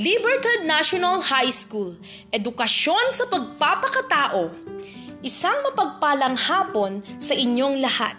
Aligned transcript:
Libertad 0.00 0.64
National 0.64 1.20
High 1.20 1.52
School, 1.52 1.92
edukasyon 2.32 3.12
sa 3.12 3.28
pagpapakatao. 3.28 4.48
Isang 5.20 5.60
mapagpalang 5.60 6.40
hapon 6.40 7.04
sa 7.20 7.36
inyong 7.36 7.84
lahat. 7.84 8.16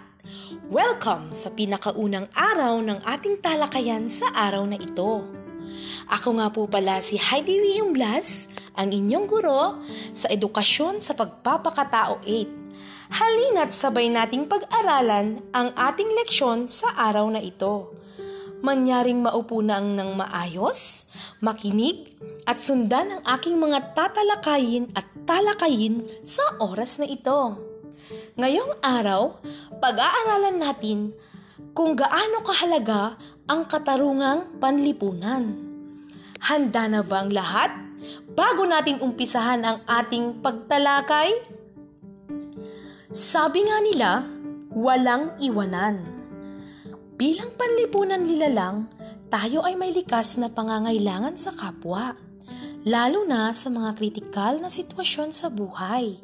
Welcome 0.70 1.34
sa 1.34 1.50
pinakaunang 1.50 2.30
araw 2.38 2.78
ng 2.86 3.02
ating 3.02 3.42
talakayan 3.42 4.06
sa 4.06 4.30
araw 4.30 4.62
na 4.62 4.78
ito. 4.78 5.26
Ako 6.06 6.38
nga 6.38 6.54
po 6.54 6.70
pala 6.70 7.02
si 7.02 7.18
Heidi 7.18 7.58
William 7.58 7.98
ang 8.78 8.88
inyong 8.94 9.26
guro 9.26 9.82
sa 10.14 10.30
edukasyon 10.30 11.02
sa 11.02 11.18
pagpapakatao 11.18 12.22
8. 12.22 13.10
Halina't 13.10 13.74
sabay 13.74 14.06
nating 14.06 14.46
pag-aralan 14.46 15.42
ang 15.50 15.74
ating 15.74 16.14
leksyon 16.14 16.70
sa 16.70 16.94
araw 16.94 17.26
na 17.26 17.42
ito 17.42 18.01
manyaring 18.62 19.20
maupo 19.20 19.58
na 19.60 19.82
ang 19.82 19.98
ng 19.98 20.14
maayos, 20.14 21.10
makinig, 21.42 22.14
at 22.46 22.58
sundan 22.62 23.18
ang 23.18 23.22
aking 23.36 23.58
mga 23.58 23.94
tatalakayin 23.94 24.90
at 24.94 25.06
talakayin 25.26 26.06
sa 26.22 26.42
oras 26.62 27.02
na 27.02 27.06
ito. 27.06 27.58
Ngayong 28.38 28.82
araw, 28.82 29.38
pag-aaralan 29.78 30.58
natin 30.58 31.14
kung 31.74 31.94
gaano 31.98 32.42
kahalaga 32.42 33.18
ang 33.50 33.66
katarungang 33.66 34.58
panlipunan. 34.58 35.54
Handa 36.42 36.90
na 36.90 37.00
ba 37.06 37.22
ang 37.22 37.30
lahat? 37.30 37.70
Bago 38.34 38.66
natin 38.66 38.98
umpisahan 38.98 39.62
ang 39.62 39.78
ating 39.86 40.42
pagtalakay? 40.42 41.30
Sabi 43.12 43.62
nga 43.62 43.78
nila, 43.84 44.10
walang 44.74 45.36
iwanan. 45.38 46.21
Bilang 47.22 47.54
panlipunan 47.54 48.18
nila 48.18 48.50
lang, 48.50 48.90
tayo 49.30 49.62
ay 49.62 49.78
may 49.78 49.94
likas 49.94 50.42
na 50.42 50.50
pangangailangan 50.50 51.38
sa 51.38 51.54
kapwa, 51.54 52.18
lalo 52.82 53.22
na 53.30 53.54
sa 53.54 53.70
mga 53.70 53.94
kritikal 53.94 54.58
na 54.58 54.66
sitwasyon 54.66 55.30
sa 55.30 55.46
buhay. 55.46 56.18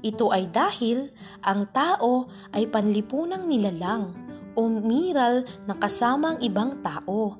Ito 0.00 0.32
ay 0.32 0.48
dahil 0.48 1.12
ang 1.44 1.68
tao 1.68 2.32
ay 2.56 2.64
panlipunang 2.64 3.44
nilalang 3.44 4.16
o 4.56 4.72
miral 4.72 5.44
na 5.68 5.76
kasama 5.76 6.32
ang 6.32 6.40
ibang 6.40 6.80
tao. 6.80 7.36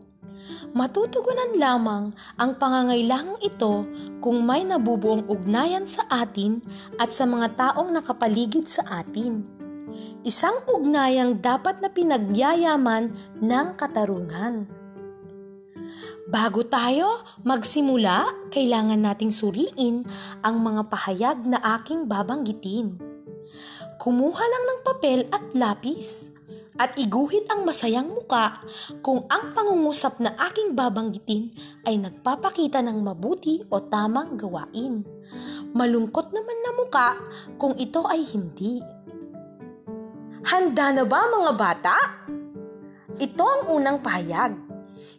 Matutugunan 0.77 1.57
lamang 1.57 2.13
ang 2.37 2.61
pangangailangang 2.61 3.41
ito 3.41 3.89
kung 4.21 4.45
may 4.45 4.69
nabubuong 4.69 5.33
ugnayan 5.33 5.89
sa 5.89 6.05
atin 6.13 6.61
at 7.01 7.09
sa 7.09 7.25
mga 7.25 7.57
taong 7.57 7.89
nakapaligid 7.89 8.69
sa 8.69 8.85
atin. 9.01 9.62
Isang 10.23 10.63
ugnayang 10.71 11.43
dapat 11.43 11.83
na 11.83 11.89
pinagyayaman 11.91 13.13
ng 13.43 13.67
katarungan. 13.75 14.71
Bago 16.33 16.65
tayo 16.65 17.21
magsimula, 17.45 18.49
kailangan 18.49 19.03
nating 19.05 19.35
suriin 19.35 20.07
ang 20.41 20.57
mga 20.63 20.89
pahayag 20.89 21.45
na 21.45 21.61
aking 21.77 22.09
babanggitin. 22.09 22.97
Kumuha 24.01 24.41
lang 24.41 24.65
ng 24.65 24.81
papel 24.87 25.19
at 25.29 25.45
lapis 25.53 26.33
at 26.81 26.97
iguhit 26.97 27.45
ang 27.53 27.69
masayang 27.69 28.09
muka 28.09 28.65
kung 29.05 29.29
ang 29.29 29.53
pangungusap 29.53 30.25
na 30.25 30.33
aking 30.49 30.73
babanggitin 30.73 31.53
ay 31.85 32.01
nagpapakita 32.01 32.81
ng 32.81 32.99
mabuti 33.05 33.61
o 33.69 33.79
tamang 33.85 34.41
gawain. 34.41 35.05
Malungkot 35.77 36.33
naman 36.33 36.59
na 36.65 36.71
muka 36.81 37.09
kung 37.61 37.77
ito 37.77 38.09
ay 38.09 38.25
hindi. 38.25 38.81
Handa 40.43 40.91
na 40.91 41.07
ba 41.07 41.23
mga 41.31 41.53
bata? 41.55 41.97
Ito 43.15 43.45
ang 43.47 43.63
unang 43.79 44.03
pahayag. 44.03 44.59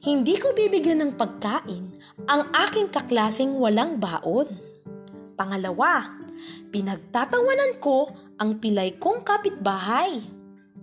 Hindi 0.04 0.36
ko 0.36 0.52
bibigyan 0.52 1.00
ng 1.00 1.12
pagkain 1.16 1.96
ang 2.28 2.52
aking 2.52 2.92
kaklaseng 2.92 3.56
walang 3.56 4.04
baon. 4.04 4.52
Pangalawa, 5.40 6.12
pinagtatawanan 6.76 7.80
ko 7.80 8.12
ang 8.36 8.60
pilay 8.60 9.00
kong 9.00 9.24
kapitbahay. 9.24 10.20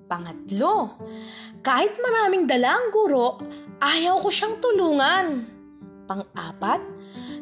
Pangatlo, 0.09 0.97
kahit 1.61 2.01
maraming 2.01 2.49
dala 2.49 2.81
ang 2.81 2.89
guro, 2.89 3.45
ayaw 3.77 4.25
ko 4.25 4.33
siyang 4.33 4.57
tulungan. 4.57 5.45
Pang-apat, 6.09 6.81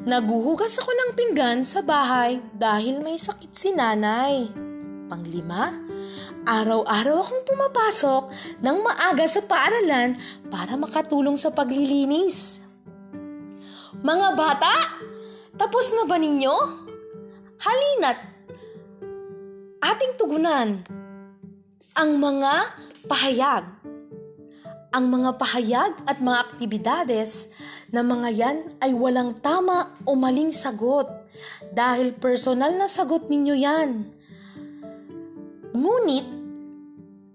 naguhugas 0.02 0.82
ako 0.82 0.90
ng 0.90 1.10
pinggan 1.14 1.62
sa 1.62 1.78
bahay 1.78 2.42
dahil 2.58 2.98
may 3.06 3.16
sakit 3.16 3.54
si 3.54 3.70
nanay. 3.70 4.67
Panglima, 5.08 5.72
Araw-araw 6.48 7.16
akong 7.20 7.44
pumapasok 7.44 8.22
ng 8.64 8.76
maaga 8.80 9.28
sa 9.28 9.44
paaralan 9.44 10.16
para 10.48 10.80
makatulong 10.80 11.36
sa 11.36 11.52
paglilinis. 11.52 12.64
Mga 14.00 14.28
bata, 14.32 14.72
tapos 15.60 15.92
na 15.92 16.08
ba 16.08 16.16
ninyo? 16.16 16.56
Halina't 17.60 18.20
ating 19.84 20.16
tugunan 20.16 20.80
ang 21.92 22.10
mga 22.16 22.52
pahayag. 23.04 23.64
Ang 24.88 25.04
mga 25.12 25.36
pahayag 25.36 25.92
at 26.08 26.16
mga 26.16 26.38
aktibidades 26.48 27.52
na 27.92 28.00
mga 28.00 28.28
yan 28.32 28.58
ay 28.80 28.96
walang 28.96 29.36
tama 29.36 29.92
o 30.08 30.16
maling 30.16 30.48
sagot 30.48 31.12
dahil 31.76 32.16
personal 32.16 32.72
na 32.72 32.88
sagot 32.88 33.28
ninyo 33.28 33.52
yan. 33.52 34.16
Ngunit 35.78 36.26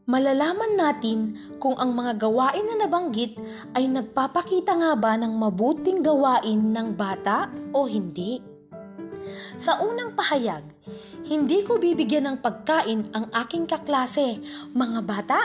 malalaman 0.03 0.75
natin 0.75 1.31
kung 1.63 1.79
ang 1.79 1.95
mga 1.95 2.27
gawain 2.27 2.67
na 2.67 2.83
nabanggit 2.83 3.39
ay 3.71 3.87
nagpapakita 3.87 4.75
nga 4.75 4.91
ba 4.99 5.15
ng 5.15 5.31
mabuting 5.31 6.03
gawain 6.03 6.75
ng 6.75 6.91
bata 6.91 7.47
o 7.71 7.87
hindi. 7.87 8.43
Sa 9.55 9.79
unang 9.79 10.11
pahayag, 10.11 10.67
hindi 11.23 11.63
ko 11.63 11.79
bibigyan 11.79 12.27
ng 12.27 12.37
pagkain 12.43 13.15
ang 13.15 13.31
aking 13.31 13.63
kaklase, 13.63 14.43
mga 14.75 14.99
bata, 15.07 15.39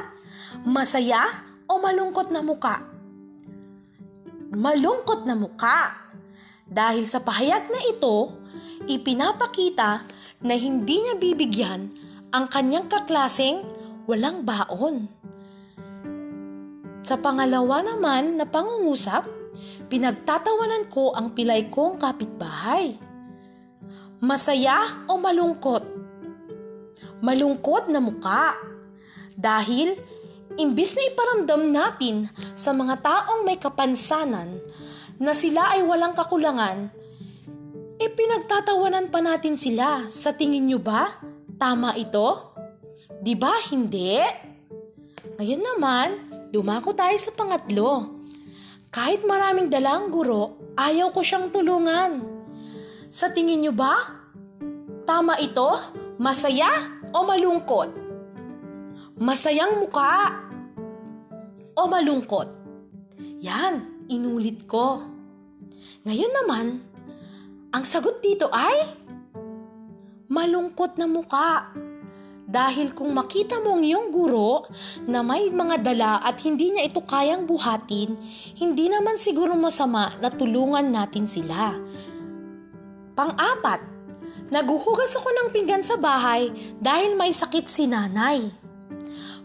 masaya 0.66 1.22
o 1.70 1.78
malungkot 1.78 2.34
na 2.34 2.42
muka. 2.42 2.82
Malungkot 4.50 5.22
na 5.22 5.38
muka. 5.38 5.94
Dahil 6.66 7.06
sa 7.06 7.22
pahayag 7.22 7.70
na 7.70 7.78
ito, 7.94 8.34
ipinapakita 8.91 10.03
na 10.42 10.54
hindi 10.59 10.98
niya 10.98 11.15
bibigyan 11.15 12.09
ang 12.28 12.44
kanyang 12.53 12.84
kaklaseng 12.93 13.65
walang 14.05 14.44
baon. 14.44 15.09
Sa 17.00 17.16
pangalawa 17.16 17.81
naman 17.81 18.37
na 18.37 18.44
pangungusap, 18.44 19.25
pinagtatawanan 19.89 20.93
ko 20.93 21.16
ang 21.16 21.33
pilay 21.33 21.72
kong 21.72 21.97
kapitbahay. 21.97 23.00
Masaya 24.21 25.09
o 25.09 25.16
malungkot? 25.16 25.84
Malungkot 27.25 27.89
na 27.89 28.03
muka. 28.03 28.60
Dahil 29.33 29.97
imbis 30.60 30.93
na 30.99 31.09
iparamdam 31.09 31.62
natin 31.71 32.28
sa 32.59 32.77
mga 32.77 33.00
taong 33.00 33.47
may 33.47 33.56
kapansanan 33.56 34.59
na 35.16 35.33
sila 35.33 35.78
ay 35.78 35.83
walang 35.87 36.12
kakulangan, 36.12 36.91
e 37.99 38.06
pinagtatawanan 38.06 39.10
pa 39.10 39.19
natin 39.22 39.59
sila. 39.59 40.06
Sa 40.12 40.34
tingin 40.34 40.66
nyo 40.66 40.78
ba? 40.78 41.38
Tama 41.59 41.99
ito? 41.99 42.55
Di 43.19 43.35
ba 43.35 43.51
hindi? 43.75 44.15
Ngayon 45.43 45.63
naman, 45.75 46.09
dumako 46.55 46.95
tayo 46.95 47.19
sa 47.19 47.35
pangatlo. 47.35 48.15
Kahit 48.95 49.27
maraming 49.27 49.67
dalang 49.67 50.15
guro, 50.15 50.55
ayaw 50.79 51.11
ko 51.11 51.19
siyang 51.19 51.51
tulungan. 51.51 52.23
Sa 53.11 53.35
tingin 53.35 53.59
niyo 53.59 53.75
ba? 53.75 54.07
Tama 55.03 55.35
ito? 55.43 55.67
Masaya 56.23 56.71
o 57.11 57.27
malungkot? 57.27 57.91
Masayang 59.19 59.83
muka 59.83 60.31
o 61.75 61.91
malungkot? 61.91 62.49
Yan, 63.43 64.07
inulit 64.07 64.63
ko. 64.71 65.03
Ngayon 66.07 66.33
naman, 66.39 66.66
ang 67.75 67.83
sagot 67.83 68.22
dito 68.22 68.47
ay 68.54 69.08
malungkot 70.28 71.01
na 71.01 71.09
muka. 71.09 71.72
Dahil 72.48 72.97
kung 72.97 73.13
makita 73.13 73.60
mo 73.60 73.77
ang 73.77 73.84
iyong 73.84 74.09
guro 74.09 74.65
na 75.04 75.21
may 75.21 75.53
mga 75.53 75.84
dala 75.84 76.13
at 76.25 76.41
hindi 76.48 76.72
niya 76.72 76.89
ito 76.89 77.04
kayang 77.04 77.45
buhatin, 77.45 78.16
hindi 78.57 78.89
naman 78.89 79.21
siguro 79.21 79.53
masama 79.53 80.09
na 80.25 80.33
tulungan 80.33 80.89
natin 80.89 81.28
sila. 81.28 81.77
Pang-apat, 83.13 83.84
naguhugas 84.48 85.13
ako 85.21 85.28
ng 85.28 85.48
pinggan 85.53 85.84
sa 85.84 86.01
bahay 86.01 86.48
dahil 86.80 87.21
may 87.21 87.36
sakit 87.36 87.69
si 87.69 87.84
nanay. 87.84 88.48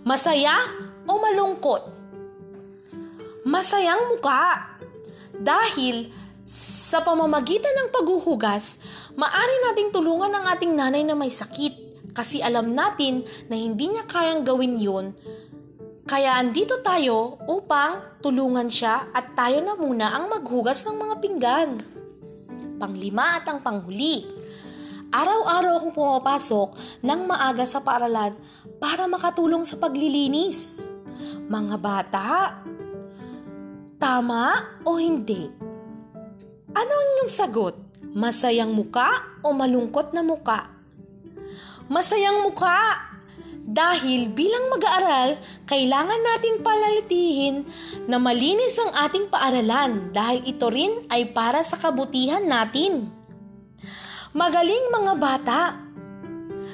Masaya 0.07 0.63
o 1.03 1.19
malungkot? 1.19 1.83
Masayang 3.44 4.15
muka. 4.15 4.80
Dahil 5.35 6.07
sa 6.94 7.01
pamamagitan 7.01 7.74
ng 7.74 7.90
paghuhugas, 7.90 8.78
maari 9.18 9.56
nating 9.66 9.90
tulungan 9.90 10.30
ang 10.30 10.45
ating 10.54 10.78
nanay 10.78 11.01
na 11.01 11.18
may 11.18 11.34
sakit 11.34 12.06
kasi 12.13 12.38
alam 12.38 12.78
natin 12.78 13.25
na 13.50 13.57
hindi 13.57 13.90
niya 13.90 14.06
kayang 14.06 14.45
gawin 14.45 14.78
yun 14.78 15.18
Kaya 16.06 16.38
andito 16.38 16.86
tayo 16.86 17.42
upang 17.50 18.22
tulungan 18.22 18.69
siya 18.69 19.10
at 19.10 19.34
tayo 19.34 19.57
na 19.66 19.74
muna 19.74 20.13
ang 20.13 20.30
maghugas 20.30 20.86
ng 20.86 20.94
mga 21.00 21.16
pinggan. 21.18 21.69
Panglima 22.78 23.42
at 23.42 23.48
ang 23.50 23.63
panghuli. 23.63 24.28
Araw-araw 25.10 25.80
akong 25.80 25.95
pumapasok 25.95 26.69
ng 27.01 27.22
maaga 27.24 27.66
sa 27.66 27.81
paaralan 27.81 28.36
para 28.78 29.07
makatulong 29.10 29.63
sa 29.66 29.80
paglilinis. 29.80 30.86
Mga 31.48 31.75
bata, 31.80 32.62
tama 33.95 34.75
o 34.84 35.00
hindi? 35.00 35.72
Ano 36.73 36.89
ang 36.89 37.07
inyong 37.17 37.33
sagot? 37.33 37.75
Masayang 38.17 38.73
muka 38.73 39.05
o 39.45 39.53
malungkot 39.53 40.09
na 40.09 40.25
muka? 40.25 40.73
Masayang 41.85 42.41
muka! 42.41 43.13
Dahil 43.63 44.33
bilang 44.33 44.73
mag-aaral, 44.73 45.39
kailangan 45.69 46.17
nating 46.17 46.65
palalitihin 46.65 47.63
na 48.09 48.17
malinis 48.19 48.75
ang 48.81 48.91
ating 49.07 49.29
paaralan 49.29 50.11
dahil 50.11 50.43
ito 50.49 50.67
rin 50.67 51.05
ay 51.13 51.29
para 51.31 51.61
sa 51.61 51.77
kabutihan 51.77 52.43
natin. 52.43 53.07
Magaling 54.33 54.89
mga 54.89 55.13
bata! 55.21 55.61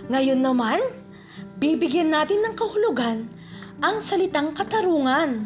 Ngayon 0.08 0.40
naman, 0.40 0.80
bibigyan 1.60 2.16
natin 2.16 2.40
ng 2.40 2.56
kahulugan 2.56 3.28
ang 3.84 4.00
salitang 4.00 4.56
katarungan. 4.56 5.44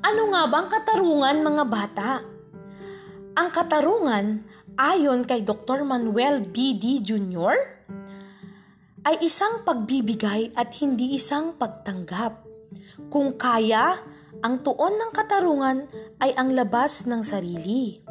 Ano 0.00 0.22
nga 0.32 0.42
bang 0.48 0.68
katarungan 0.72 1.36
mga 1.44 1.64
bata? 1.68 2.31
Ang 3.32 3.48
katarungan, 3.48 4.44
ayon 4.76 5.24
kay 5.24 5.40
Dr. 5.40 5.88
Manuel 5.88 6.44
B.D. 6.44 7.00
Jr., 7.00 7.56
ay 9.08 9.16
isang 9.24 9.64
pagbibigay 9.64 10.52
at 10.52 10.76
hindi 10.84 11.16
isang 11.16 11.56
pagtanggap. 11.56 12.44
Kung 13.08 13.40
kaya, 13.40 13.96
ang 14.44 14.60
tuon 14.60 15.00
ng 15.00 15.12
katarungan 15.16 15.88
ay 16.20 16.36
ang 16.36 16.52
labas 16.52 17.08
ng 17.08 17.24
sarili. 17.24 18.04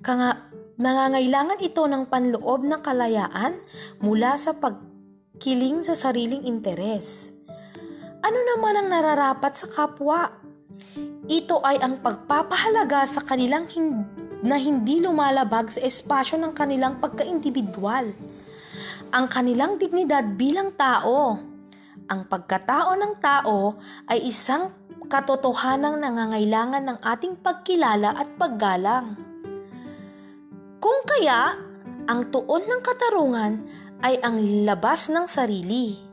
Kanga, 0.00 0.48
nangangailangan 0.80 1.60
ito 1.60 1.84
ng 1.84 2.08
panloob 2.08 2.64
ng 2.64 2.80
kalayaan 2.80 3.60
mula 4.00 4.40
sa 4.40 4.56
pagkiling 4.56 5.84
sa 5.84 5.92
sariling 5.92 6.48
interes. 6.48 7.36
Ano 8.24 8.38
naman 8.54 8.80
ang 8.80 8.88
nararapat 8.88 9.60
sa 9.60 9.68
kapwa? 9.68 10.45
Ito 11.26 11.62
ay 11.66 11.82
ang 11.82 11.98
pagpapahalaga 12.02 13.02
sa 13.06 13.22
kanilang 13.22 13.66
hin- 13.70 14.06
na 14.46 14.60
hindi 14.60 15.02
lumalabag 15.02 15.72
sa 15.74 15.82
espasyo 15.82 16.38
ng 16.38 16.54
kanilang 16.54 17.02
pagka-individual 17.02 18.14
ang 19.14 19.26
kanilang 19.30 19.78
dignidad 19.78 20.34
bilang 20.34 20.74
tao. 20.74 21.38
Ang 22.06 22.20
pagkatao 22.26 22.94
ng 22.98 23.14
tao 23.18 23.78
ay 24.10 24.22
isang 24.26 24.70
katotohanang 25.06 26.02
nangangailangan 26.02 26.82
ng 26.82 26.98
ating 27.02 27.38
pagkilala 27.38 28.14
at 28.14 28.28
paggalang. 28.34 29.14
Kung 30.82 31.00
kaya, 31.06 31.54
ang 32.06 32.30
tuon 32.30 32.62
ng 32.66 32.82
katarungan 32.82 33.52
ay 34.02 34.18
ang 34.22 34.38
labas 34.66 35.10
ng 35.10 35.26
sarili. 35.26 36.05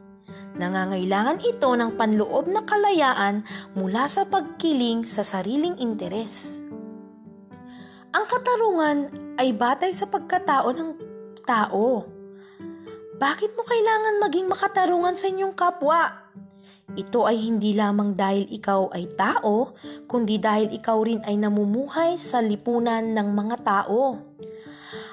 Nangangailangan 0.58 1.42
ito 1.42 1.70
ng 1.74 1.98
panloob 1.98 2.50
na 2.50 2.62
kalayaan 2.62 3.42
mula 3.74 4.06
sa 4.06 4.26
pagkiling 4.30 5.06
sa 5.10 5.26
sariling 5.26 5.78
interes. 5.82 6.62
Ang 8.14 8.26
katarungan 8.30 9.10
ay 9.42 9.54
batay 9.58 9.90
sa 9.90 10.06
pagkatao 10.06 10.70
ng 10.70 10.90
tao 11.42 12.14
bakit 13.24 13.56
mo 13.56 13.64
kailangan 13.64 14.20
maging 14.20 14.52
makatarungan 14.52 15.16
sa 15.16 15.32
inyong 15.32 15.56
kapwa? 15.56 16.28
Ito 16.92 17.24
ay 17.24 17.40
hindi 17.40 17.72
lamang 17.72 18.20
dahil 18.20 18.52
ikaw 18.52 18.92
ay 18.92 19.16
tao, 19.16 19.80
kundi 20.12 20.44
dahil 20.44 20.68
ikaw 20.76 21.00
rin 21.00 21.24
ay 21.24 21.40
namumuhay 21.40 22.20
sa 22.20 22.44
lipunan 22.44 23.16
ng 23.16 23.30
mga 23.32 23.64
tao. 23.64 24.32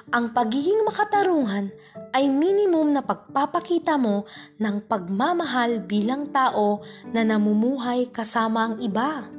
Ang 0.09 0.33
pagiging 0.33 0.81
makatarungan 0.81 1.69
ay 2.17 2.25
minimum 2.25 2.89
na 2.89 3.05
pagpapakita 3.05 4.01
mo 4.01 4.25
ng 4.57 4.81
pagmamahal 4.89 5.85
bilang 5.85 6.25
tao 6.33 6.81
na 7.13 7.21
namumuhay 7.21 8.09
kasama 8.09 8.73
ang 8.73 8.75
iba. 8.81 9.29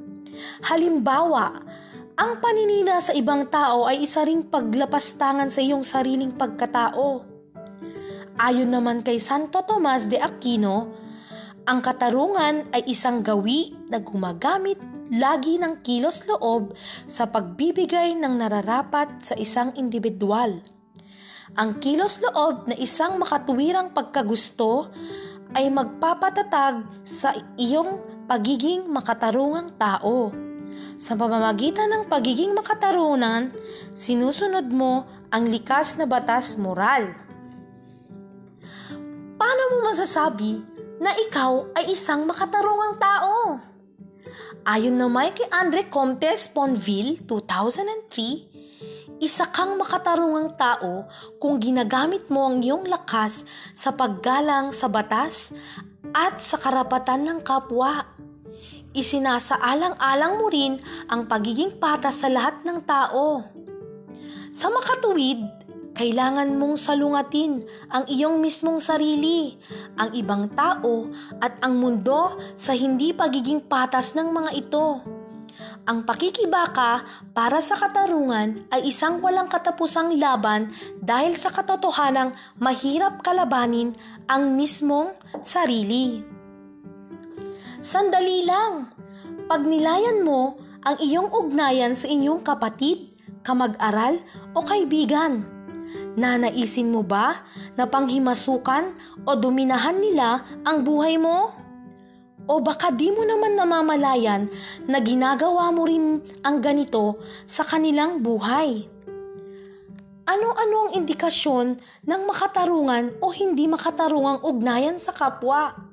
Halimbawa, 0.62 1.50
ang 2.14 2.38
paninina 2.38 3.02
sa 3.02 3.10
ibang 3.18 3.50
tao 3.50 3.90
ay 3.90 4.06
isa 4.06 4.22
ring 4.22 4.46
paglapastangan 4.46 5.50
sa 5.50 5.58
iyong 5.58 5.82
sariling 5.82 6.30
pagkatao. 6.30 7.26
Ayon 8.38 8.70
naman 8.70 9.02
kay 9.02 9.18
Santo 9.18 9.66
Tomas 9.66 10.06
de 10.06 10.22
Aquino, 10.22 10.94
ang 11.66 11.82
katarungan 11.82 12.70
ay 12.70 12.86
isang 12.86 13.22
gawi 13.22 13.74
na 13.90 13.98
gumagamit 13.98 14.78
lagi 15.12 15.60
ng 15.60 15.84
kilos 15.84 16.24
loob 16.24 16.72
sa 17.04 17.28
pagbibigay 17.28 18.16
ng 18.16 18.40
nararapat 18.40 19.20
sa 19.20 19.36
isang 19.36 19.76
individual. 19.76 20.64
Ang 21.52 21.76
kilos 21.84 22.24
loob 22.24 22.72
na 22.72 22.76
isang 22.80 23.20
makatuwirang 23.20 23.92
pagkagusto 23.92 24.88
ay 25.52 25.68
magpapatatag 25.68 26.88
sa 27.04 27.36
iyong 27.60 28.24
pagiging 28.24 28.88
makatarungang 28.88 29.76
tao. 29.76 30.32
Sa 30.96 31.12
pamamagitan 31.12 31.92
ng 31.92 32.04
pagiging 32.08 32.56
makatarunan, 32.56 33.52
sinusunod 33.92 34.72
mo 34.72 35.04
ang 35.28 35.44
likas 35.44 36.00
na 36.00 36.08
batas 36.08 36.56
moral 36.56 37.22
paano 39.42 39.62
mo 39.74 39.90
masasabi 39.90 40.62
na 41.02 41.10
ikaw 41.28 41.66
ay 41.74 41.90
isang 41.90 42.22
makatarungang 42.30 42.94
tao? 43.02 43.58
Ayon 44.62 44.94
naman 44.94 45.34
kay 45.34 45.50
Andre 45.50 45.90
Comte 45.90 46.38
Sponville, 46.38 47.18
2003, 47.26 49.18
isa 49.18 49.50
kang 49.50 49.74
makatarungang 49.74 50.54
tao 50.54 51.10
kung 51.42 51.58
ginagamit 51.58 52.30
mo 52.30 52.46
ang 52.46 52.62
iyong 52.62 52.86
lakas 52.86 53.42
sa 53.74 53.90
paggalang 53.90 54.70
sa 54.70 54.86
batas 54.86 55.50
at 56.14 56.38
sa 56.38 56.62
karapatan 56.62 57.26
ng 57.26 57.38
kapwa. 57.42 58.06
Isinasaalang-alang 58.94 60.38
mo 60.38 60.46
rin 60.46 60.78
ang 61.10 61.26
pagiging 61.26 61.82
patas 61.82 62.22
sa 62.22 62.30
lahat 62.30 62.62
ng 62.62 62.86
tao. 62.86 63.42
Sa 64.54 64.70
makatuwid, 64.70 65.42
kailangan 65.92 66.56
mong 66.56 66.80
salungatin 66.80 67.68
ang 67.92 68.08
iyong 68.08 68.40
mismong 68.40 68.80
sarili, 68.80 69.60
ang 70.00 70.16
ibang 70.16 70.48
tao 70.56 71.12
at 71.38 71.60
ang 71.60 71.76
mundo 71.76 72.40
sa 72.56 72.72
hindi 72.72 73.12
pagiging 73.12 73.68
patas 73.68 74.16
ng 74.16 74.32
mga 74.32 74.50
ito. 74.56 75.04
Ang 75.82 76.08
pakikibaka 76.08 77.04
para 77.36 77.60
sa 77.60 77.76
katarungan 77.76 78.64
ay 78.72 78.88
isang 78.88 79.20
walang 79.20 79.52
katapusang 79.52 80.14
laban 80.16 80.72
dahil 81.02 81.36
sa 81.36 81.52
katotohanang 81.52 82.32
mahirap 82.56 83.20
kalabanin 83.20 83.92
ang 84.30 84.56
mismong 84.56 85.12
sarili. 85.44 86.24
Sandali 87.82 88.46
lang, 88.46 88.94
pagnilayan 89.50 90.22
mo 90.22 90.56
ang 90.86 90.96
iyong 91.02 91.28
ugnayan 91.34 91.98
sa 91.98 92.06
inyong 92.06 92.46
kapatid, 92.46 93.12
kamag-aral 93.42 94.22
o 94.54 94.62
kaibigan 94.62 95.51
Nanaisin 96.16 96.92
mo 96.92 97.00
ba 97.00 97.40
na 97.76 97.88
panghimasukan 97.88 98.92
o 99.24 99.36
dominahan 99.36 99.96
nila 99.96 100.44
ang 100.64 100.84
buhay 100.84 101.16
mo? 101.16 101.52
O 102.50 102.58
baka 102.58 102.90
di 102.90 103.08
mo 103.14 103.22
naman 103.22 103.54
namamalayan 103.54 104.50
na 104.90 104.98
ginagawa 104.98 105.70
mo 105.70 105.86
rin 105.86 106.18
ang 106.42 106.58
ganito 106.58 107.22
sa 107.46 107.62
kanilang 107.62 108.18
buhay? 108.18 108.90
Ano-ano 110.22 110.76
ang 110.86 110.90
indikasyon 111.02 111.66
ng 112.06 112.22
makatarungan 112.26 113.18
o 113.22 113.30
hindi 113.34 113.66
makatarungang 113.66 114.42
ugnayan 114.42 114.98
sa 114.98 115.10
kapwa? 115.10 115.91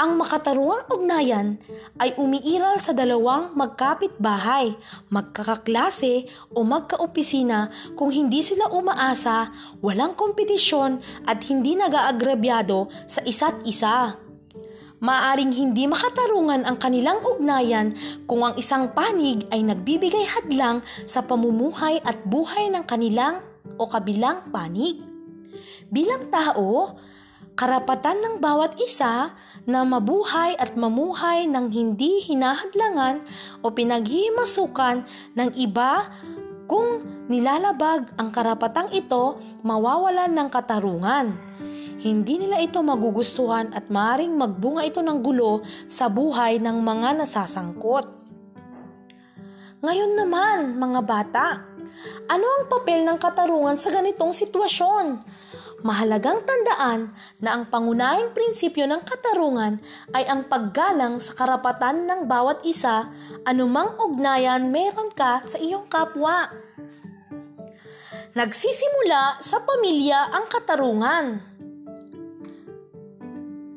Ang 0.00 0.16
makatarungang 0.16 0.88
ugnayan 0.88 1.60
ay 2.00 2.16
umiiral 2.16 2.80
sa 2.80 2.96
dalawang 2.96 3.52
magkapit-bahay, 3.52 4.72
magkakaklase 5.12 6.24
o 6.56 6.64
magkaopisina 6.64 7.68
kung 7.92 8.08
hindi 8.08 8.40
sila 8.40 8.72
umaasa, 8.72 9.52
walang 9.84 10.16
kompetisyon 10.16 10.96
at 11.28 11.44
hindi 11.44 11.76
nag-aagrabyado 11.76 12.88
sa 13.04 13.20
isa't 13.28 13.60
isa. 13.68 14.16
Maaring 15.02 15.52
hindi 15.52 15.84
makatarungan 15.90 16.64
ang 16.64 16.78
kanilang 16.78 17.20
ugnayan 17.26 17.92
kung 18.24 18.46
ang 18.46 18.54
isang 18.56 18.94
panig 18.94 19.44
ay 19.52 19.60
nagbibigay 19.60 20.24
hadlang 20.24 20.80
sa 21.04 21.26
pamumuhay 21.26 22.00
at 22.06 22.22
buhay 22.24 22.70
ng 22.70 22.86
kanilang 22.88 23.42
o 23.76 23.84
kabilang 23.90 24.48
panig. 24.54 25.02
Bilang 25.92 26.32
tao, 26.32 26.96
karapatan 27.52 28.18
ng 28.20 28.34
bawat 28.40 28.76
isa 28.80 29.36
na 29.68 29.84
mabuhay 29.84 30.56
at 30.56 30.74
mamuhay 30.74 31.44
ng 31.46 31.68
hindi 31.68 32.24
hinahadlangan 32.24 33.22
o 33.60 33.70
pinaghihimasukan 33.70 35.04
ng 35.36 35.50
iba 35.60 36.08
kung 36.66 37.04
nilalabag 37.28 38.08
ang 38.16 38.32
karapatang 38.32 38.88
ito, 38.96 39.36
mawawalan 39.60 40.32
ng 40.32 40.48
katarungan. 40.48 41.26
hindi 42.02 42.34
nila 42.34 42.58
ito 42.58 42.82
magugustuhan 42.82 43.70
at 43.78 43.86
maring 43.86 44.34
magbunga 44.34 44.82
ito 44.82 44.98
ng 44.98 45.22
gulo 45.22 45.62
sa 45.86 46.10
buhay 46.10 46.58
ng 46.58 46.82
mga 46.82 47.22
nasasangkot. 47.22 48.10
Ngayon 49.86 50.12
naman, 50.18 50.82
mga 50.82 51.00
bata, 51.06 51.46
ano 52.26 52.46
ang 52.58 52.64
papel 52.66 53.06
ng 53.06 53.18
katarungan 53.22 53.78
sa 53.78 53.94
ganitong 53.94 54.34
sitwasyon? 54.34 55.22
Mahalagang 55.82 56.46
tandaan 56.46 57.10
na 57.42 57.58
ang 57.58 57.66
pangunahing 57.66 58.30
prinsipyo 58.30 58.86
ng 58.86 59.02
katarungan 59.02 59.82
ay 60.14 60.22
ang 60.30 60.46
paggalang 60.46 61.18
sa 61.18 61.34
karapatan 61.34 62.06
ng 62.06 62.30
bawat 62.30 62.62
isa 62.62 63.10
anumang 63.42 63.90
ugnayan 63.98 64.70
meron 64.70 65.10
ka 65.10 65.42
sa 65.42 65.58
iyong 65.58 65.90
kapwa. 65.90 66.54
Nagsisimula 68.38 69.42
sa 69.42 69.58
pamilya 69.66 70.30
ang 70.30 70.46
katarungan. 70.46 71.24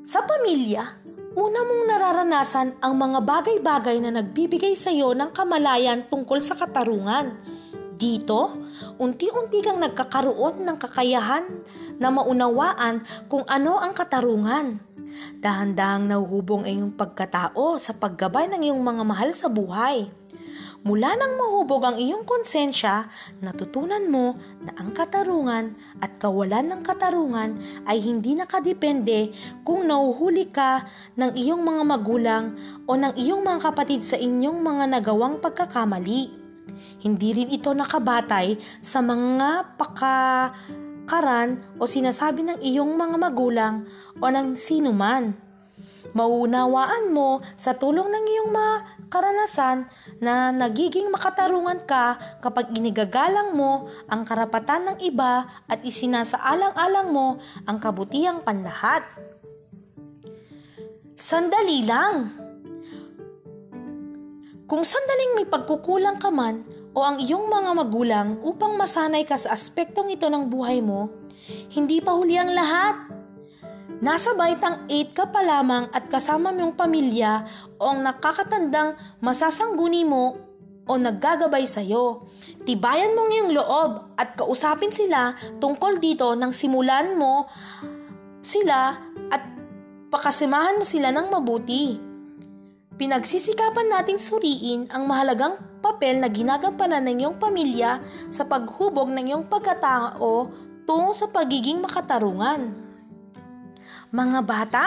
Sa 0.05 0.21
pamilya, 0.29 0.85
una 1.33 1.59
mong 1.65 1.83
nararanasan 1.89 2.67
ang 2.85 2.93
mga 3.01 3.19
bagay-bagay 3.25 3.97
na 3.97 4.13
nagbibigay 4.13 4.77
sa 4.77 4.93
iyo 4.93 5.17
ng 5.17 5.33
kamalayan 5.33 6.05
tungkol 6.05 6.37
sa 6.37 6.53
katarungan. 6.53 7.54
Dito, 7.95 8.51
unti-unti 8.99 9.63
kang 9.63 9.79
nagkakaroon 9.79 10.67
ng 10.67 10.77
kakayahan 10.77 11.47
na 11.95 12.11
maunawaan 12.11 12.99
kung 13.31 13.47
ano 13.47 13.79
ang 13.79 13.95
katarungan. 13.95 14.83
Dahan-dahang 15.39 16.11
nahuhubong 16.11 16.67
ang 16.67 16.71
iyong 16.71 16.93
pagkatao 16.99 17.79
sa 17.79 17.95
paggabay 17.95 18.51
ng 18.51 18.67
iyong 18.67 18.83
mga 18.83 19.03
mahal 19.07 19.31
sa 19.31 19.47
buhay. 19.47 20.11
Mula 20.85 21.17
nang 21.17 21.33
mahubog 21.39 21.81
ang 21.81 21.97
iyong 21.97 22.29
konsensya, 22.29 23.09
natutunan 23.41 24.05
mo 24.05 24.37
na 24.61 24.69
ang 24.77 24.93
katarungan 24.93 25.73
at 25.97 26.21
kawalan 26.21 26.69
ng 26.69 26.81
katarungan 26.85 27.57
ay 27.89 27.97
hindi 28.05 28.37
nakadepende 28.37 29.33
kung 29.65 29.89
nauhuli 29.89 30.45
ka 30.51 30.85
ng 31.17 31.33
iyong 31.33 31.65
mga 31.65 31.83
magulang 31.89 32.53
o 32.85 32.93
ng 32.93 33.17
iyong 33.17 33.41
mga 33.41 33.71
kapatid 33.71 34.05
sa 34.05 34.19
inyong 34.19 34.61
mga 34.61 34.99
nagawang 34.99 35.41
pagkakamali. 35.41 36.44
Hindi 37.01 37.37
rin 37.37 37.49
ito 37.53 37.73
nakabatay 37.73 38.57
sa 38.81 39.01
mga 39.03 39.77
pakakaran 39.77 41.63
o 41.77 41.85
sinasabi 41.85 42.45
ng 42.45 42.59
iyong 42.65 42.93
mga 42.97 43.17
magulang 43.19 43.85
o 44.17 44.25
ng 44.25 44.57
sino 44.57 44.91
man 44.95 45.45
mauunawaan 46.15 47.11
mo 47.11 47.43
sa 47.59 47.75
tulong 47.75 48.07
ng 48.07 48.25
iyong 48.25 48.51
mga 48.55 48.75
karanasan 49.11 49.77
na 50.23 50.55
nagiging 50.55 51.11
makatarungan 51.11 51.83
ka 51.83 52.15
kapag 52.39 52.71
inigagalang 52.71 53.51
mo 53.51 53.91
ang 54.07 54.23
karapatan 54.23 54.95
ng 54.95 54.97
iba 55.03 55.43
at 55.67 55.83
isinasaalang-alang 55.83 57.11
mo 57.11 57.35
ang 57.67 57.77
kabutihang 57.83 58.43
panlahat. 58.47 59.03
Sandali 61.19 61.83
lang. 61.83 62.44
Kung 64.65 64.81
sandaling 64.81 65.37
may 65.37 65.47
pagkukulang 65.47 66.17
ka 66.17 66.33
man 66.33 66.65
o 66.97 67.05
ang 67.05 67.21
iyong 67.21 67.45
mga 67.49 67.71
magulang 67.77 68.41
upang 68.41 68.73
masanay 68.77 69.21
ka 69.25 69.37
sa 69.37 69.53
aspektong 69.53 70.09
ito 70.09 70.25
ng 70.25 70.49
buhay 70.49 70.81
mo, 70.81 71.13
hindi 71.73 72.01
pa 72.01 72.17
huli 72.17 72.41
ang 72.41 72.49
lahat 72.49 73.15
Nasa 74.03 74.35
baitang 74.35 74.91
8 74.91 75.15
ka 75.15 75.31
pa 75.31 75.39
lamang 75.39 75.87
at 75.95 76.11
kasama 76.11 76.51
mo 76.51 76.67
yung 76.67 76.75
pamilya 76.75 77.47
o 77.79 77.95
ang 77.95 78.03
nakakatandang 78.03 78.99
masasangguni 79.23 80.03
mo 80.03 80.35
o 80.83 80.91
naggagabay 80.99 81.63
sa'yo. 81.63 82.27
Tibayan 82.67 83.15
mo 83.15 83.31
ngayong 83.31 83.55
loob 83.55 83.91
at 84.19 84.35
kausapin 84.35 84.91
sila 84.91 85.33
tungkol 85.63 86.03
dito 86.03 86.27
nang 86.35 86.51
simulan 86.51 87.15
mo 87.15 87.47
sila 88.43 88.99
at 89.31 89.41
pakasimahan 90.11 90.75
mo 90.75 90.83
sila 90.83 91.15
ng 91.15 91.31
mabuti. 91.31 92.14
Pinagsisikapan 92.95 93.91
nating 93.91 94.19
suriin 94.23 94.87
ang 94.87 95.03
mahalagang 95.03 95.59
papel 95.83 96.23
na 96.23 96.31
ginagampanan 96.31 97.03
ng 97.03 97.27
iyong 97.27 97.37
pamilya 97.37 97.99
sa 98.31 98.47
paghubog 98.47 99.11
ng 99.11 99.35
iyong 99.35 99.45
pagkatao 99.51 100.47
tungo 100.87 101.11
sa 101.11 101.27
pagiging 101.27 101.83
makatarungan. 101.83 102.71
Mga 104.15 104.39
bata, 104.47 104.85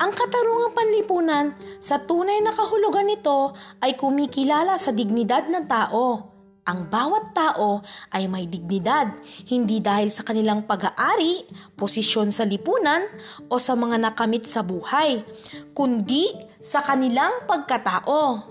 ang 0.00 0.10
katarungang 0.16 0.74
panlipunan 0.74 1.46
sa 1.78 2.02
tunay 2.02 2.42
na 2.42 2.50
kahulugan 2.50 3.06
nito 3.06 3.54
ay 3.78 3.94
kumikilala 3.94 4.74
sa 4.80 4.90
dignidad 4.90 5.46
ng 5.46 5.68
tao. 5.70 6.29
Ang 6.70 6.86
bawat 6.86 7.34
tao 7.34 7.82
ay 8.14 8.30
may 8.30 8.46
dignidad, 8.46 9.10
hindi 9.50 9.82
dahil 9.82 10.14
sa 10.14 10.22
kanilang 10.22 10.70
pag-aari, 10.70 11.50
posisyon 11.74 12.30
sa 12.30 12.46
lipunan 12.46 13.02
o 13.50 13.58
sa 13.58 13.74
mga 13.74 13.98
nakamit 13.98 14.46
sa 14.46 14.62
buhay, 14.62 15.26
kundi 15.74 16.30
sa 16.62 16.78
kanilang 16.86 17.42
pagkatao. 17.50 18.46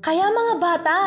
Kaya 0.00 0.32
mga 0.32 0.54
bata, 0.56 0.98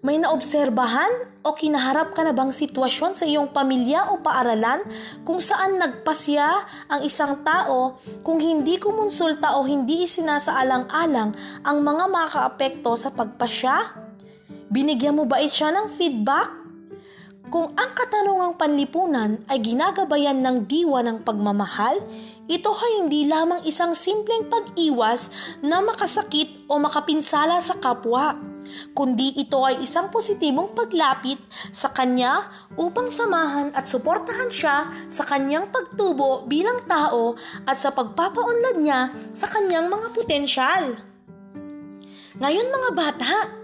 may 0.00 0.16
naobserbahan 0.16 1.36
o 1.44 1.52
kinaharap 1.52 2.16
ka 2.16 2.24
na 2.24 2.32
bang 2.32 2.48
sitwasyon 2.48 3.12
sa 3.12 3.28
iyong 3.28 3.52
pamilya 3.52 4.08
o 4.08 4.24
paaralan 4.24 4.88
kung 5.28 5.40
saan 5.40 5.76
nagpasya 5.76 6.48
ang 6.88 7.00
isang 7.04 7.44
tao 7.44 8.00
kung 8.24 8.40
hindi 8.40 8.80
kumonsulta 8.80 9.60
o 9.60 9.68
hindi 9.68 10.08
isinasaalang-alang 10.08 11.36
ang 11.60 11.78
mga 11.84 12.04
makaapekto 12.08 12.96
sa 12.96 13.12
pagpasya? 13.12 14.04
Binigyan 14.74 15.14
mo 15.14 15.22
ba 15.22 15.38
siya 15.38 15.70
ng 15.70 15.86
feedback? 15.86 16.50
Kung 17.46 17.70
ang 17.78 17.94
katanungang 17.94 18.58
panlipunan 18.58 19.38
ay 19.46 19.62
ginagabayan 19.62 20.42
ng 20.42 20.66
diwa 20.66 20.98
ng 21.06 21.22
pagmamahal, 21.22 22.02
ito 22.50 22.74
ay 22.74 23.06
hindi 23.06 23.30
lamang 23.30 23.62
isang 23.62 23.94
simpleng 23.94 24.50
pag-iwas 24.50 25.30
na 25.62 25.78
makasakit 25.78 26.66
o 26.66 26.82
makapinsala 26.82 27.62
sa 27.62 27.78
kapwa 27.78 28.34
kundi 28.96 29.36
ito 29.36 29.60
ay 29.60 29.84
isang 29.84 30.08
positibong 30.08 30.72
paglapit 30.72 31.36
sa 31.68 31.92
kanya 31.92 32.48
upang 32.80 33.12
samahan 33.12 33.70
at 33.76 33.84
suportahan 33.86 34.48
siya 34.48 34.88
sa 35.06 35.22
kanyang 35.28 35.68
pagtubo 35.68 36.48
bilang 36.48 36.82
tao 36.88 37.36
at 37.68 37.76
sa 37.76 37.92
pagpapaunlad 37.92 38.80
niya 38.80 39.12
sa 39.36 39.46
kanyang 39.52 39.92
mga 39.92 40.08
potensyal. 40.16 40.84
Ngayon 42.40 42.66
mga 42.72 42.90
bata, 42.96 43.63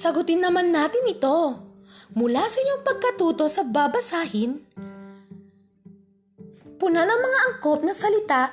sagutin 0.00 0.40
naman 0.40 0.72
natin 0.72 1.04
ito. 1.04 1.60
Mula 2.16 2.40
sa 2.48 2.56
inyong 2.56 2.82
pagkatuto 2.88 3.44
sa 3.52 3.68
babasahin, 3.68 4.56
puna 6.80 7.04
ng 7.04 7.20
mga 7.20 7.38
angkop 7.52 7.84
na 7.84 7.92
salita 7.92 8.48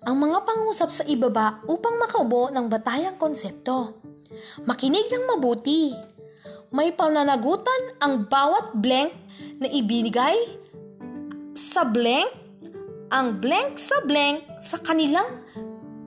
ang 0.00 0.16
mga 0.16 0.48
pangusap 0.48 0.88
sa 0.88 1.04
ibaba 1.04 1.60
upang 1.68 2.00
makaubo 2.00 2.48
ng 2.48 2.66
batayang 2.72 3.20
konsepto. 3.20 4.00
Makinig 4.64 5.12
ng 5.12 5.36
mabuti. 5.36 5.92
May 6.72 6.96
pananagutan 6.96 8.00
ang 8.00 8.24
bawat 8.26 8.74
blank 8.80 9.12
na 9.60 9.68
ibinigay 9.68 10.34
sa 11.52 11.84
blank, 11.86 12.26
ang 13.12 13.38
blank 13.38 13.76
sa 13.76 14.02
blank 14.02 14.42
sa 14.64 14.80
kanilang 14.80 15.28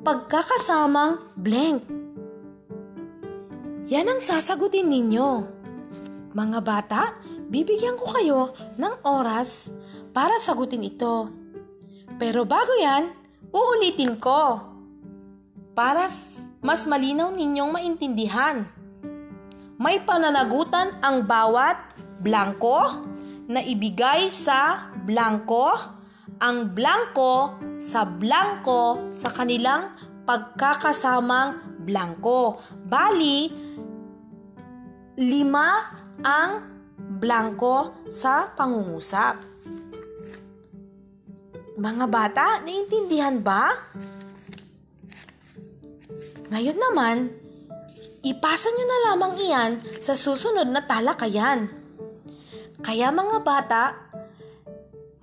pagkakasamang 0.04 1.22
blank. 1.38 1.99
Yan 3.90 4.06
ang 4.06 4.22
sasagutin 4.22 4.86
ninyo. 4.86 5.30
Mga 6.38 6.60
bata, 6.62 7.18
bibigyan 7.50 7.98
ko 7.98 8.06
kayo 8.14 8.42
ng 8.78 9.02
oras 9.02 9.74
para 10.14 10.38
sagutin 10.38 10.86
ito. 10.86 11.26
Pero 12.22 12.46
bago 12.46 12.70
yan, 12.78 13.10
uulitin 13.50 14.22
ko. 14.22 14.62
Para 15.74 16.06
mas 16.62 16.86
malinaw 16.86 17.34
ninyong 17.34 17.74
maintindihan. 17.74 18.70
May 19.82 20.06
pananagutan 20.06 20.94
ang 21.02 21.26
bawat 21.26 21.82
blanko 22.22 23.10
na 23.50 23.66
ibigay 23.66 24.30
sa 24.30 24.94
blanko, 25.02 25.98
ang 26.38 26.78
blanko 26.78 27.58
sa 27.82 28.06
blanko 28.06 29.10
sa 29.10 29.34
kanilang 29.34 29.98
pagkakasamang 30.30 31.82
blanko. 31.82 32.62
Bali, 32.86 33.50
lima 35.18 35.90
ang 36.22 36.52
blanko 37.18 38.06
sa 38.14 38.54
pangungusap. 38.54 39.42
Mga 41.82 42.06
bata, 42.06 42.62
naiintindihan 42.62 43.42
ba? 43.42 43.74
Ngayon 46.54 46.78
naman, 46.78 47.34
ipasa 48.22 48.70
nyo 48.70 48.86
na 48.86 49.00
lamang 49.10 49.34
iyan 49.42 49.72
sa 49.98 50.14
susunod 50.14 50.70
na 50.70 50.86
talakayan. 50.86 51.74
Kaya 52.86 53.10
mga 53.10 53.42
bata, 53.42 53.98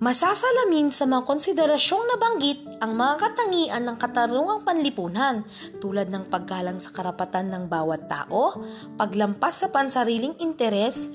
masasalamin 0.03 0.91
sa 0.91 1.07
mga 1.07 1.23
konsiderasyong 1.23 2.05
nabanggit 2.11 2.66
ang 2.77 2.93
mga 2.93 3.15
katangian 3.17 3.83
ng 3.89 3.97
katarungang 3.97 4.61
panlipunan 4.61 5.41
tulad 5.81 6.13
ng 6.13 6.29
paggalang 6.29 6.77
sa 6.77 6.93
karapatan 6.93 7.49
ng 7.49 7.63
bawat 7.65 8.05
tao, 8.05 8.61
paglampas 8.93 9.65
sa 9.65 9.67
pansariling 9.73 10.37
interes, 10.37 11.09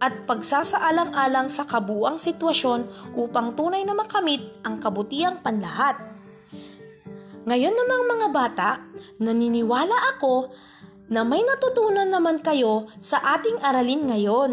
at 0.00 0.24
pagsasaalang-alang 0.24 1.52
sa 1.52 1.68
kabuang 1.68 2.16
sitwasyon 2.16 2.88
upang 3.20 3.52
tunay 3.52 3.84
na 3.84 3.92
makamit 3.92 4.40
ang 4.64 4.80
kabutiang 4.80 5.44
panlahat. 5.44 5.98
Ngayon 7.44 7.74
namang 7.74 8.04
mga 8.16 8.28
bata, 8.32 8.70
naniniwala 9.20 10.16
ako 10.16 10.48
na 11.12 11.26
may 11.26 11.44
natutunan 11.44 12.08
naman 12.08 12.40
kayo 12.40 12.88
sa 13.02 13.20
ating 13.36 13.60
aralin 13.60 14.08
ngayon. 14.08 14.52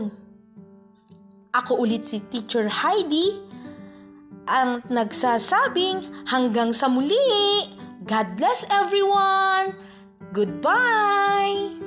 Ako 1.55 1.79
ulit 1.79 2.11
si 2.11 2.19
Teacher 2.27 2.67
Heidi, 2.67 3.46
ang 4.47 4.83
nagsasabing 4.87 6.27
hanggang 6.27 6.71
sa 6.71 6.87
muli. 6.87 7.71
God 8.07 8.39
bless 8.39 8.63
everyone! 8.71 9.75
Goodbye! 10.31 11.86